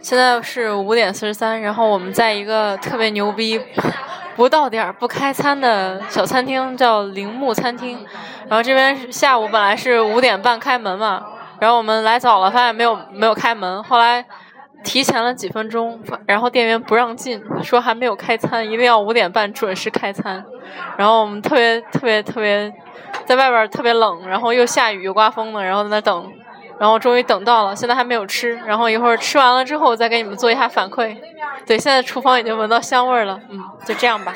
[0.00, 3.60] 现在是五点四十三，然后我们在一个特别牛逼、
[4.36, 8.06] 不到点儿不开餐的小餐厅，叫铃木餐厅。
[8.48, 11.20] 然后这边下午本来是五点半开门嘛，
[11.58, 14.24] 然后我们来早了，发现没有没有开门，后来
[14.84, 20.44] 提前了几分钟，然后店员不让进，说还没有开餐，一定要五点半准时开餐。
[20.96, 22.72] 然后我们特别特别特别
[23.24, 26.32] 在外边特别冷，然后又下雨又刮风的，然后在那等。
[26.78, 28.54] 然后终于等到了，现在还没有吃。
[28.66, 31.16] 然后一会儿吃完了之后，我再给你们做一下反馈。
[31.66, 33.40] 对，现在厨房已经闻到香味儿了。
[33.48, 34.34] 嗯，就这样吧。